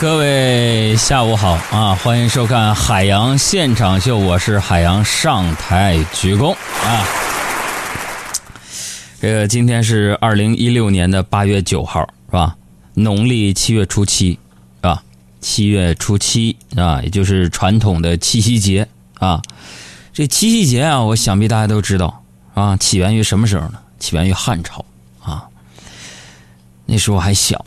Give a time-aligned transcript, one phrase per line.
[0.00, 1.94] 各位下午好啊！
[1.94, 7.04] 欢迎收看海洋现场秀，我是海洋上台鞠躬啊。
[9.20, 12.56] 这个今天是二零一六年的八月九号，是吧？
[12.94, 14.38] 农历七月初七，是
[14.80, 15.02] 吧？
[15.42, 18.88] 七月初七啊，也就是传统的七夕节
[19.18, 19.42] 啊。
[20.14, 22.22] 这七夕节啊，我想必大家都知道
[22.54, 23.74] 啊，起源于什么时候呢？
[23.98, 24.82] 起源于汉朝
[25.22, 25.44] 啊。
[26.86, 27.62] 那时候还小。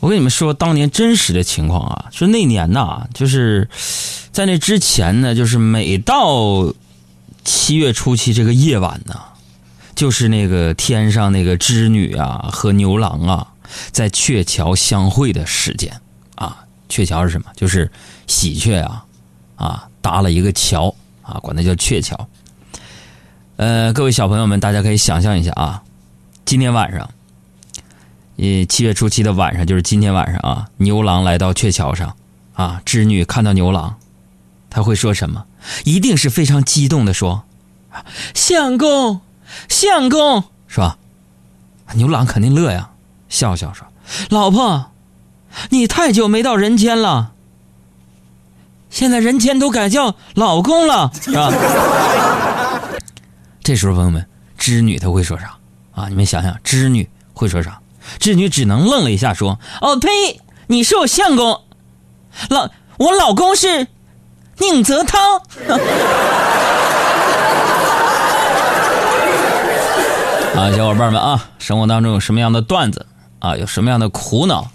[0.00, 3.68] 我跟你们说，当年真实的情况啊，说那年呐，就是
[4.32, 6.72] 在那之前呢，就是每到
[7.44, 9.20] 七月初七这个夜晚呢，
[9.94, 13.46] 就是那个天上那个织女啊和牛郎啊
[13.92, 16.00] 在鹊桥相会的时间
[16.34, 16.64] 啊。
[16.88, 17.44] 鹊桥是什么？
[17.54, 17.90] 就是
[18.26, 19.04] 喜鹊啊
[19.56, 22.28] 啊搭了一个桥啊，管它叫鹊桥。
[23.56, 25.82] 呃，各位小朋友们，大家可以想象一下啊，
[26.46, 27.10] 今天晚上。
[28.40, 32.16] 呃，七月初七的晚上，就是今天晚上啊，牛郎来到鹊桥上，
[32.54, 33.96] 啊，织女看到牛郎，
[34.70, 35.44] 他会说什么？
[35.84, 37.44] 一定是非常激动的说
[38.34, 39.20] ：“相公，
[39.68, 40.96] 相公，是吧？”
[41.92, 42.92] 牛郎肯定乐呀，
[43.28, 43.86] 笑笑说
[44.30, 44.90] ：“老婆，
[45.68, 47.32] 你太久没到人间了，
[48.88, 51.52] 现在人间都改叫老公了，是吧？”
[53.62, 55.58] 这时候，朋友们，织女她会说啥？
[55.92, 57.78] 啊，你们想想，织女会说啥？
[58.18, 61.62] 织女只能愣了一下，说：“哦呸，你是我相公，
[62.48, 63.86] 老我老公是
[64.58, 65.18] 宁泽涛。
[70.56, 73.06] ”啊，小伙伴们啊，生活当中有什么样的段子
[73.38, 74.70] 啊，有什么样的苦恼，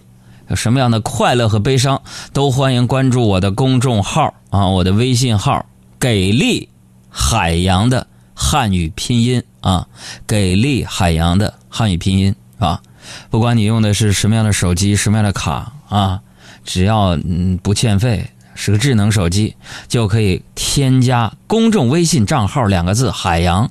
[0.47, 2.01] 有什么样的快乐和悲伤，
[2.33, 5.65] 都欢迎关注我的公众号啊，我的微信号
[5.99, 6.69] “给力
[7.09, 9.87] 海洋”的汉语拼音啊
[10.25, 12.81] ，“给力海洋”的汉语拼音啊。
[13.29, 16.21] 不管你用的是什么样的手机，什么样的卡啊，
[16.63, 19.55] 只要嗯不欠费，是个智能手机，
[19.87, 23.69] 就可以添加公众微信账号两个字，海洋，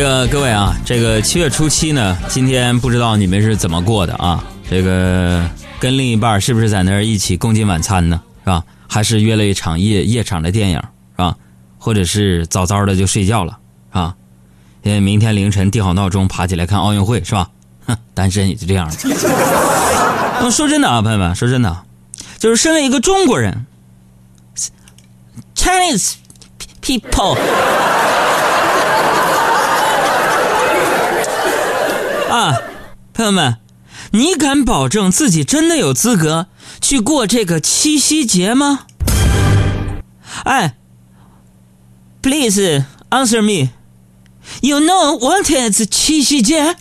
[0.00, 4.42] 这个各位啊，这个七月初七呢，今天不知道你们是怎么过的啊？
[4.66, 5.46] 这个
[5.78, 8.18] 跟另一半是不是在那儿一起共进晚餐呢？
[8.42, 8.64] 是吧？
[8.88, 11.36] 还是约了一场夜夜场的电影是吧？
[11.76, 13.58] 或者是早早的就睡觉了
[13.90, 14.14] 啊？
[14.84, 17.50] 因为明天凌晨定好闹钟，爬起来看奥运会是吧？
[17.86, 20.50] 哼， 单身也就这样了。
[20.50, 21.76] 说真的啊，朋友们，说真的，
[22.38, 23.66] 就是身为一个中国人
[25.54, 26.14] ，Chinese
[26.80, 27.36] people。
[32.30, 32.56] 啊，
[33.12, 33.56] 朋友们，
[34.12, 36.46] 你敢保证自己真的有资格
[36.80, 38.86] 去过这个七夕节吗？
[40.44, 40.76] 哎
[42.22, 43.70] ，Please answer me.
[44.62, 46.76] You know what is 七夕节？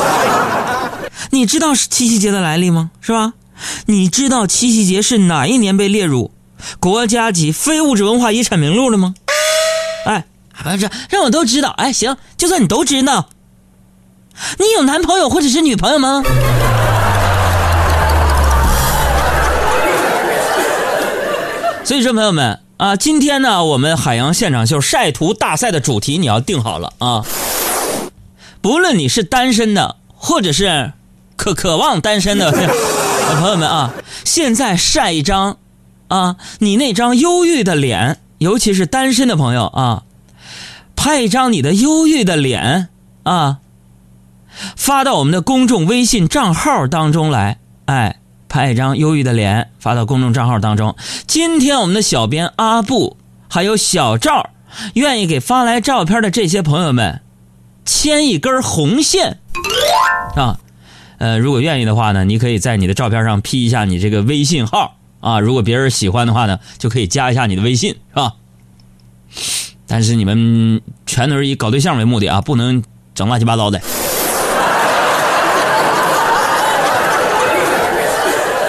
[1.30, 2.90] 你知道是七夕节的来历吗？
[3.00, 3.32] 是吧？
[3.86, 6.32] 你知道七夕节是哪一年被列入
[6.78, 9.14] 国家级非物质文化遗产名录了吗？
[10.04, 10.26] 哎，
[10.62, 11.70] 不是，让我都知道。
[11.70, 13.30] 哎，行，就算你都知道。
[14.58, 16.22] 你有男朋友或者是女朋友吗？
[21.84, 27.24] 所以说，朋友们啊，今天呢，我们海洋现场秀晒图大赛的主题你要定好了啊！
[28.60, 30.92] 不论你是单身的，或者是
[31.36, 32.52] 渴渴望单身的
[33.40, 33.92] 朋友们啊，
[34.24, 35.56] 现在晒一张
[36.06, 40.02] 啊，你那张忧郁的脸，尤其是单身的朋友啊，
[40.94, 42.88] 拍一张你的忧郁的脸
[43.24, 43.58] 啊。
[44.76, 50.96] 发到我们的公众微信账号当中来，哎，拍一张忧郁的脸发到公众账号当中。
[51.26, 53.16] 今天我们的小编阿布
[53.48, 54.50] 还有小赵，
[54.94, 57.22] 愿意给发来照片的这些朋友们
[57.84, 59.38] 牵一根红线
[60.36, 60.58] 啊。
[61.18, 65.38] 呃，如果愿意的话呢，你可以在你的照片上 P 一下你这个微信号啊。
[65.38, 68.32] 如果别人喜欢的话呢，就可以加一下你的微信，是吧？
[69.86, 72.82] 但是你们全都是以搞对象为目的啊，不能
[73.14, 73.80] 整乱七八糟的。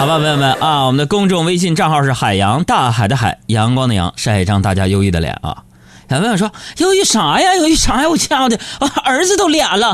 [0.02, 5.62] 好吧，朋友们啊，我们的公众微信账号是海洋大海的海阳光的阳，晒一张大家忧郁的脸啊。
[6.10, 7.54] 有朋友说忧郁啥呀？
[7.58, 8.10] 忧郁啥呀？
[8.10, 8.60] 我亲爱的，
[9.04, 9.94] 儿子都俩了。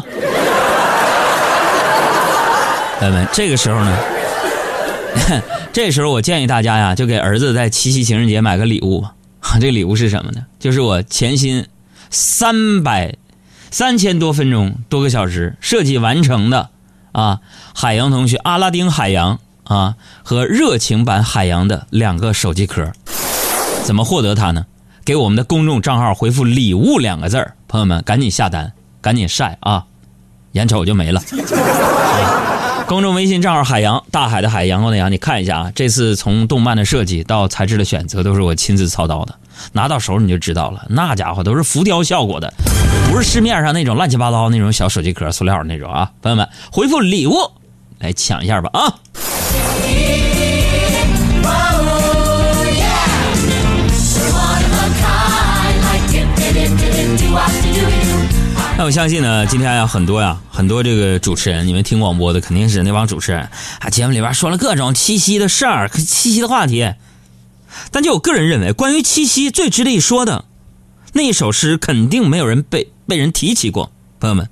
[3.00, 3.98] 朋友们，这个时候呢，
[5.74, 9.12] 这时候我建议大家呀，就给儿子在七夕情人节买个礼物吧。
[9.60, 10.46] 这礼物是什么呢？
[10.58, 11.68] 就是我潜心
[12.10, 13.14] 三百
[13.72, 16.70] 三千多分钟多个小时设计完成的
[17.12, 17.40] 啊，
[17.76, 22.92] 海洋同学阿拉丁海洋啊和热情版海洋的两个手机壳。
[23.84, 24.66] 怎么获得它呢？
[25.06, 29.86] 给我们的公众账号回复“礼物”两个字儿，朋友们赶紧下单，赶紧晒啊！
[30.52, 31.22] 眼瞅就没了。
[32.88, 39.34] 公众微信账号“海洋大海的海洋”的洋，你看一下啊，这次从动漫的设计到材质的选择，都是我亲自操刀的。
[39.72, 42.54] 拿到手你就知道了，那家伙都是浮雕效果的，
[43.10, 46.12] 不是市面上那种乱七八糟那种小手机壳、塑料那种啊。
[46.22, 47.36] 朋友们，回复“礼物”
[48.00, 48.94] 来抢一下吧啊！
[58.80, 63.50] 那我相信呢，今天呀，很多呀，很多这个主持人，你们听广播的肯定是那帮主持人
[63.80, 66.94] 啊，节目里边说了各种七夕的事儿、七夕的话题。
[67.92, 70.46] 但就我个人认为，关于七夕最值得一说的
[71.14, 74.48] 那一首诗，肯定没有人被被人提起过，朋友们，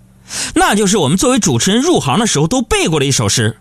[0.55, 3.57] 那就是我们作为主持人入行的时候都背过的一首诗，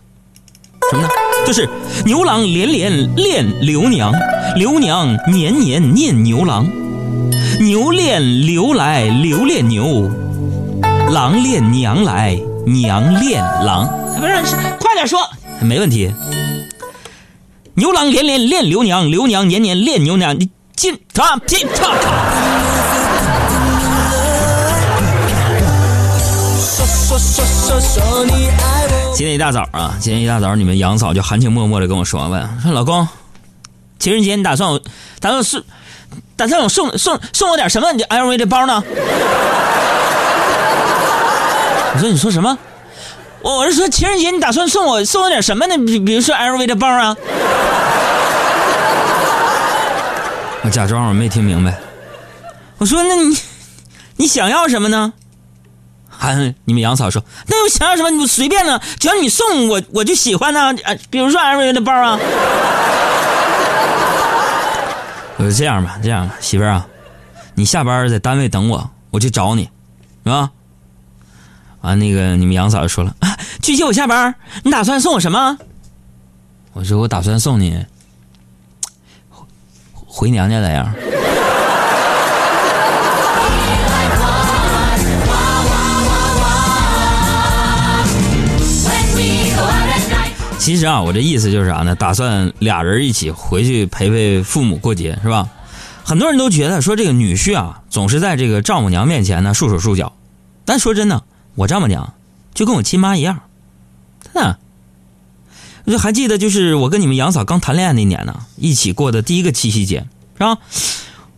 [0.89, 1.09] 什么呢？
[1.45, 1.69] 就是
[2.05, 4.11] 牛郎连连恋刘娘，
[4.55, 6.67] 刘娘年年念牛郎，
[7.59, 10.09] 牛恋刘来刘恋牛。
[11.11, 15.19] 郎恋娘来，娘恋郎，不是，快点说，
[15.61, 16.11] 没问题。
[17.75, 21.93] 牛郎连连恋刘娘，刘娘年年恋牛娘，你进他进他。
[29.15, 33.07] 今天一大早啊，今天一大早，你们杨嫂就含情脉脉的跟我说完，问说老公，
[33.97, 34.77] 情人节你打算我
[35.21, 35.63] 打算送
[36.35, 37.93] 打算我送送送我点什么？
[37.93, 38.83] 你 LV 的包呢？
[41.95, 42.57] 我说你说什么？
[43.41, 45.77] 我我是说情人节你打算送我送我点什么呢？
[45.85, 47.15] 比比如说 LV 的包啊？
[50.61, 51.73] 我假装我没听明白。
[52.79, 53.37] 我说那你
[54.17, 55.13] 你想要什么呢？
[56.25, 60.73] 还你们杨嫂说那我想要什么你随便呢，只要你送我我就喜欢呢。
[60.83, 62.19] 啊，比如说 LV 的包啊。
[65.37, 66.87] 我说这样吧，这样吧，媳妇儿啊，
[67.53, 69.69] 你下班在单位等我，我去找你，
[70.23, 70.49] 是吧？
[71.81, 74.33] 完，那个你们杨嫂就说了，啊去接我下班，
[74.63, 75.57] 你打算送我什么？
[76.73, 77.85] 我说我打算送你
[80.05, 80.93] 回娘家咋样？
[90.65, 91.93] 其实啊，我这意思就是啥呢？
[91.93, 95.47] 打算俩人一起回去陪陪父母过节，是吧？
[96.03, 100.13] 很多人都觉得说这个女婿啊，总是在这个丈母娘面前呢束手束脚，
[100.65, 101.21] 但说真的。
[101.53, 102.15] 我丈母娘
[102.55, 103.41] 就跟我亲妈一样，
[104.23, 104.57] 真的。
[105.83, 110.57] 我就还记得，就是我跟你们杨嫂刚谈恋爱那年呢，一起过的第一个七夕节，是吧？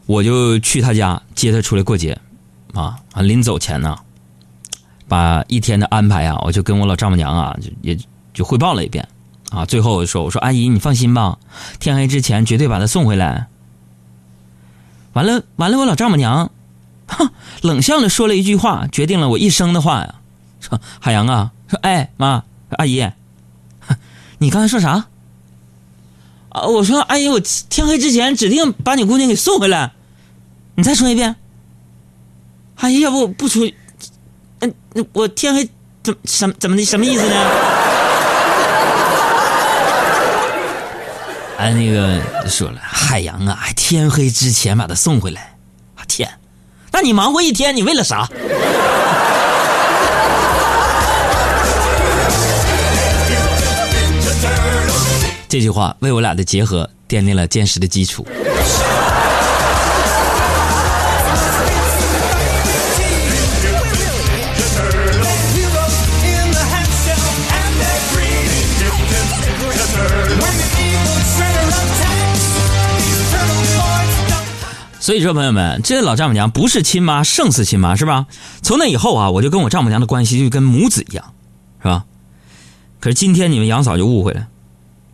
[0.06, 2.18] 我就去她家接她出来过节，
[2.74, 3.98] 啊，临走前呢，
[5.10, 8.00] 把一天的安排啊，我就跟我老丈母娘啊，就也
[8.34, 9.06] 就汇报了一遍，
[9.52, 11.40] 啊，最后我说，我说阿姨你放心吧，
[11.80, 13.48] 天黑之前绝对把她送回来。
[15.14, 16.52] 完了完了，我老丈母娘。
[17.08, 17.30] 哼，
[17.62, 20.16] 冷笑的说了一句话，决定了我一生的话呀。
[20.60, 23.10] 说海洋啊，说哎妈，阿姨，
[24.40, 25.08] 你刚才说啥？
[26.50, 29.94] 啊，我说阿姨，我天黑之前指定把你姑娘给送回来。
[30.76, 31.38] 你再说一遍。
[32.76, 33.72] 阿姨，要不不出？
[34.60, 34.76] 嗯，
[35.14, 35.70] 我天黑
[36.04, 37.67] 怎什怎么的什么意思呢？
[41.74, 45.54] 那个说了，海洋啊，天黑之前把他送回来。
[46.08, 46.30] 天！
[46.92, 48.28] 那你忙活一天，你为了啥？
[55.50, 58.26] 这句话为我俩的结合奠定了坚实的基础。
[75.08, 78.26] 所以说，朋友们，这老丈母娘不是亲妈胜似亲妈，是吧？
[78.62, 81.34] 从那以后啊，我就跟我丈母娘的关系就跟母子一样，
[81.82, 82.04] 是吧？
[83.00, 84.48] 可是今天你们杨嫂就误会了，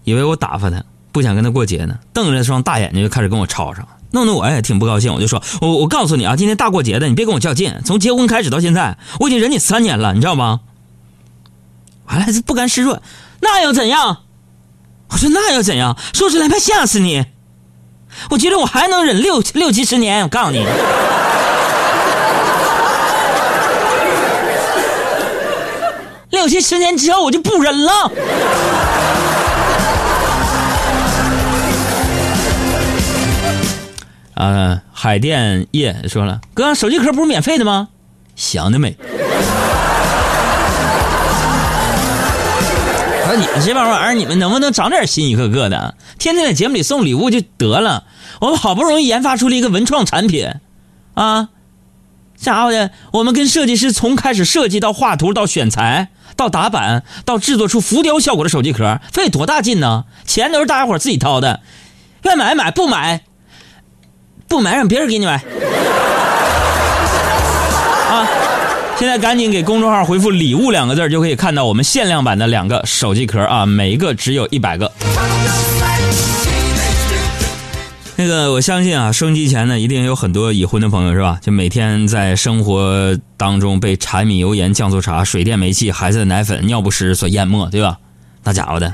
[0.04, 5.14] 以为我打发她，不想跟她过节呢，瞪着双大眼睛就开始跟我吵吵，弄得我也挺不高兴。
[5.14, 7.80] 我就说，我我告诉你啊，今天大过节的，你别跟我较劲。
[7.86, 10.62] 从结婚开始到现在，我已经忍你三年了，你知道吗？
[12.08, 13.00] 完了，不甘示弱，
[13.42, 14.24] 那又怎样？
[15.10, 15.96] 我说那又怎样？
[16.16, 17.26] 说出来怕吓死你。
[18.30, 20.24] 我觉得我还能忍六六七十年。
[20.24, 20.66] 我告诉你。
[26.32, 28.12] 六七十年之后，我就不忍了。
[34.36, 37.90] 呃，海淀叶说了，哥，手机壳不是免费的吗？
[38.36, 38.98] 想得美。
[43.36, 45.30] 你们这帮玩意儿，你们能不能长点心？
[45.30, 48.04] 一个个的，天天在节目里送礼物就得了。
[48.40, 50.48] 我们好不容易研发出了一个文创产品，
[51.14, 51.50] 啊，
[52.38, 60.06] 家伙的，我们跟设计师从开始设计到画图到选材到打版到制作出浮雕效果的手机壳，费多大劲呢？
[60.26, 61.62] 钱都是大家伙自己掏的，
[62.24, 63.22] 愿买买，不买。
[64.46, 65.44] 不买让别人给你买，
[69.04, 74.90] 现在赶紧给公众号回复“礼物”两个字，就可以看到我们限量版的两个手机壳啊，每一个只有一百个。
[78.16, 81.38] 那个我相信啊，收音机前呢一定有很多已婚的朋友是吧？
[81.42, 87.98] 就每天在生活当中被柴米油盐酱醋茶、水电煤气、孩子的奶粉、尿不湿所淹没，对吧？
[88.46, 88.94] 那家伙的，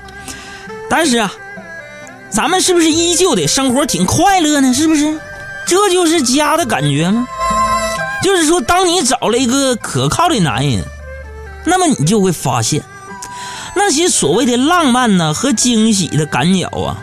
[0.90, 1.32] 但是啊，
[2.32, 4.74] 咱们是不是依旧得生活挺快乐呢？
[4.74, 5.20] 是不是？
[5.68, 7.28] 这就是家的感觉吗？
[8.24, 10.84] 就是说，当你找了一个可靠的男人，
[11.66, 12.84] 那么你就会发现，
[13.76, 16.98] 那些所谓的浪漫呢和惊喜的赶脚啊，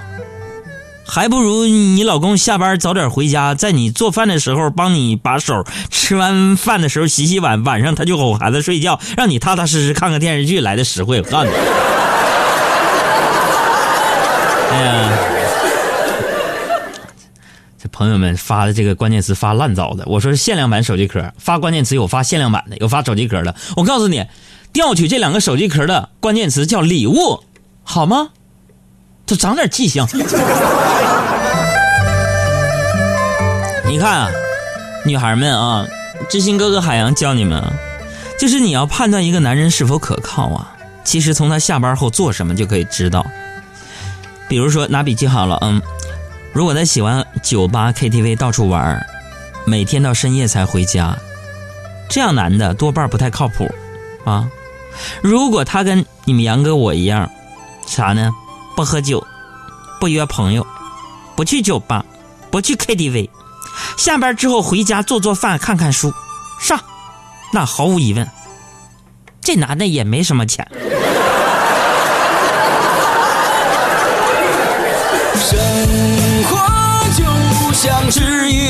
[1.06, 11.18] 还不如你老公下班早点回家，在你做饭的时候帮你把手，吃完饭的时候洗洗碗，晚上他就哄孩子睡觉，让你踏踏实实看个电视剧来的实惠。
[11.18, 11.52] 我告诉你，
[17.96, 23.54] 朋友们发的这个关键词发烂糟的，我说是限量版手机壳，发关键词有发限量版的，有发手机壳的。
[23.74, 24.26] 我告诉你，
[24.70, 27.42] 调取这两个手机壳的关键词叫礼物，
[27.84, 28.28] 好吗？
[29.24, 30.06] 就长点记性。
[33.88, 34.30] 你看啊，
[35.06, 35.86] 女孩们啊，
[36.28, 37.64] 知心哥哥海洋教你们，
[38.38, 43.26] 就是你要判断一个男人是否可靠啊，其实从他下班后做什么就可以知道。
[44.50, 45.80] 比如说拿笔记好了，嗯。
[46.56, 49.06] 如果他喜欢酒吧、KTV 到处玩
[49.66, 51.14] 每天到深夜才回家，
[52.08, 53.70] 这样男的多半不太靠谱，
[54.24, 54.48] 啊！
[55.20, 57.30] 如果他跟你们杨哥我一样，
[57.86, 58.34] 啥呢？
[58.74, 59.26] 不喝酒，
[60.00, 60.66] 不约朋友，
[61.36, 62.02] 不去酒吧，
[62.50, 63.28] 不去 KTV，
[63.98, 66.10] 下班之后回家做做饭、看看书，
[66.58, 66.80] 上，
[67.52, 68.26] 那毫无疑问，
[69.42, 70.66] 这男的也没什么钱。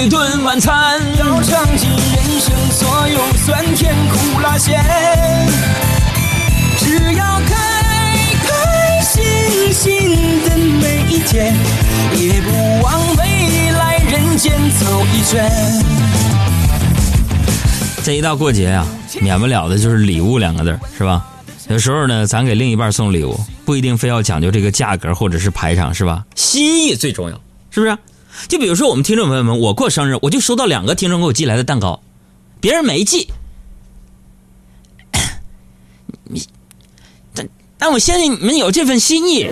[0.07, 4.81] 一顿晚餐，要尝尽人生所有酸甜苦辣咸。
[6.79, 7.57] 只要开
[8.45, 11.53] 开心心的每一天，
[12.15, 15.51] 也不枉未来人间走一圈。
[18.05, 18.87] 这一到过节啊，
[19.21, 21.27] 免不了的就是礼物两个字，是吧？
[21.67, 26.25] 有时候呢，咱给另一半送礼物，不一定非要讲究这个价格或者是排场，是吧？
[26.37, 27.35] 心意最重要，
[27.73, 27.99] 是不是？
[28.49, 32.01] 就比如说，我们听众朋友们，我过生日，我就收到两个听众给我寄来的蛋糕，
[32.61, 33.29] 别人没寄。
[36.25, 36.43] 你，
[37.35, 39.51] 但但我相信你们有这份心意。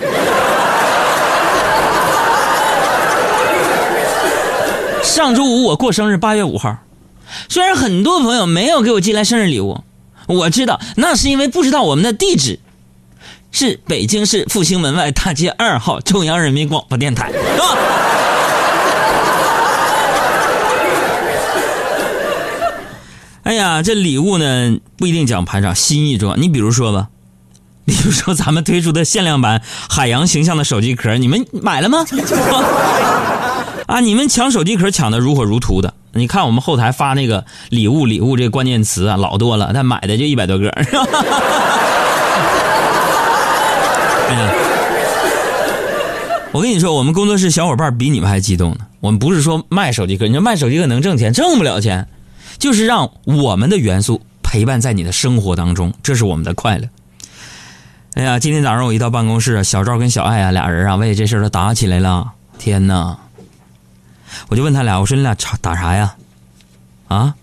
[5.03, 6.77] 上周五我过生日，八月五号，
[7.47, 9.83] 虽然很多朋友没有给我寄来生日礼物，
[10.27, 12.59] 我知道那是因为不知道我们的地址
[13.51, 17.77] 是北京市复兴门外大街二号中央人民广播电台，是吧？
[23.45, 26.35] 哎呀，这礼物呢不一定讲排场，心意重要。
[26.35, 27.09] 你比如说吧，
[27.85, 32.03] 比如说咱们推出的限量版海洋形象的手机壳，你们买了吗？
[33.85, 35.93] 啊，你们抢手机壳抢的如火如荼的。
[36.13, 40.67] 你看我们后台发那个礼物礼物这关键词啊，老多了，但买的就一百多个。
[40.73, 40.83] 哎
[44.33, 44.51] 呀，
[46.51, 48.77] 我跟你说，我们工作室小伙伴比你们还激动呢。
[49.01, 51.31] 我们不是说卖手机壳，你说卖手机壳能挣钱？
[51.31, 52.07] 挣不了钱。
[52.57, 56.87] 就是让我们的元素陪伴在你的生活当中，这是我们的快乐。
[58.13, 62.31] 哎呀，今天早上我一到办公室，小赵跟小爱啊俩人啊为这事都打起来了。
[62.57, 63.17] 天哪！
[64.47, 66.15] 我就问他俩，我说你俩吵打啥呀？
[67.07, 67.35] 啊？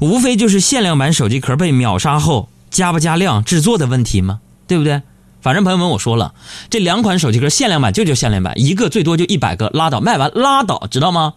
[0.00, 4.40] 无非就是限量版手机壳被秒杀后加不加量制作的问题吗？
[4.66, 5.02] 对不对？
[5.40, 6.34] 反正朋友们我说了，
[6.70, 11.34] 这两款手机壳限量版就叫限量版，一个最多就一百个，拉倒，卖完拉倒，知道吗？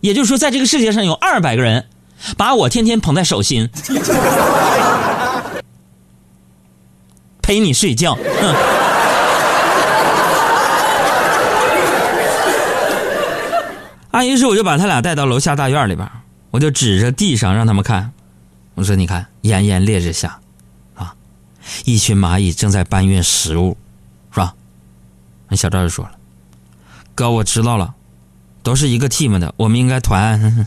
[0.00, 1.86] 也就是说，在这个世界上有二百个人。
[2.36, 3.68] 把我天天捧在手心，
[7.42, 8.18] 陪你睡觉。
[14.10, 16.10] 啊，于是我就把他俩带到楼下大院里边，
[16.50, 18.12] 我就指着地上让他们看，
[18.74, 20.40] 我说：“你看，炎炎烈日下，
[20.94, 21.14] 啊，
[21.84, 23.76] 一群蚂蚁正在搬运食物，
[24.32, 24.54] 是吧？”
[25.48, 26.12] 那小赵就说了
[27.14, 27.94] ：“哥，我知道了，
[28.62, 30.66] 都是一个 team 的，我们应该团。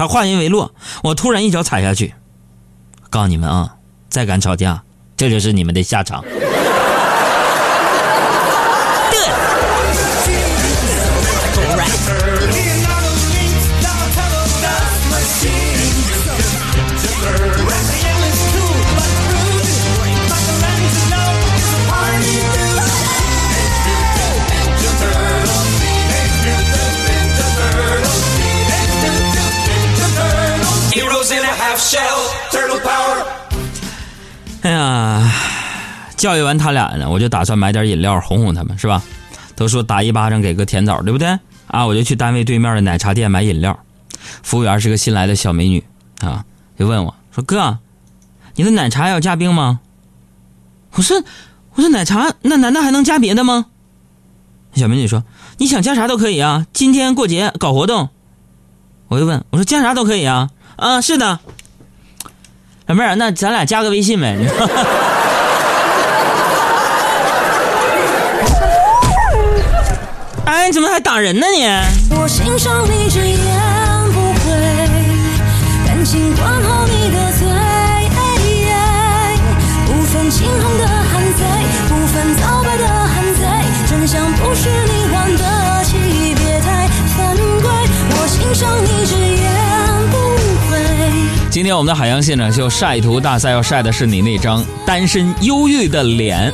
[0.00, 2.14] 他话音未落，我突然一脚踩下去，
[3.10, 3.76] 告诉你们啊，
[4.08, 4.82] 再敢吵架，
[5.14, 6.24] 这就是你们的下场。
[34.80, 35.30] 啊，
[36.16, 39.02] 教育完他俩呢，我就打算买点饮料哄哄他们，是吧？
[39.54, 41.38] 都说打一巴掌给个甜枣，对不对？
[41.66, 43.78] 啊，我就去单位对面的奶茶店买饮料。
[44.42, 45.84] 服务员是个新来的小美女
[46.20, 46.44] 啊，
[46.78, 47.78] 就问我说：“哥，
[48.54, 49.80] 你的奶茶要加冰吗？”
[50.96, 51.22] 我说
[51.74, 53.66] ：“我说奶茶那难道还能加别的吗？”
[54.74, 55.24] 小美女说
[55.58, 58.08] ：“你想加啥都可以啊，今天过节搞活动。”
[59.08, 61.40] 我就问我说：“加啥都可以啊？”啊，是的。
[62.90, 64.36] 小妹儿，那咱俩加个微信呗。
[70.44, 71.68] 哎，怎么还打人呢你？
[72.16, 73.38] 我欣赏你直言
[74.12, 74.40] 不讳，
[75.86, 77.46] 感情观后你的嘴，
[79.86, 81.44] 不分青红的汉贼，
[81.88, 83.46] 不分皂白的汉贼，
[83.88, 85.44] 真相不是你玩得
[85.84, 87.70] 起，别太犯规。
[88.18, 89.29] 我欣赏你直言。
[91.50, 96.52] 今天我们的海洋现场秀晒图大赛要晒的是你那张单身忧郁的脸。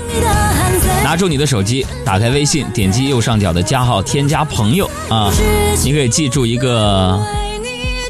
[1.05, 5.31] 拿出你的手机，打开微信，点击右上角的加号，添加朋友啊。
[5.85, 7.23] 你可以记住一个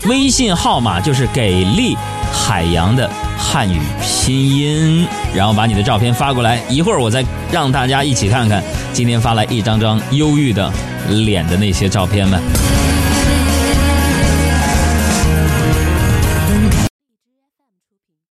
[0.05, 1.97] 微信号码，就是给力
[2.33, 6.63] 海洋的汉语拼音，然后把你的照片发过来。
[6.71, 8.63] 一会儿我再让大家一起看看
[8.93, 10.73] 今天发来一张张忧郁的
[11.11, 12.41] 脸的那些照片们。